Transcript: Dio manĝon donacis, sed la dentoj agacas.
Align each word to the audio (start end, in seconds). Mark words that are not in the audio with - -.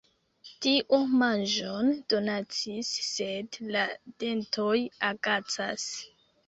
Dio 0.65 0.97
manĝon 1.23 1.91
donacis, 2.13 2.91
sed 3.11 3.61
la 3.77 3.87
dentoj 4.27 4.77
agacas. 5.15 5.89